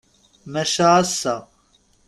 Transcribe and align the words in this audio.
Maca 0.51 0.85
ass-a. 1.01 1.35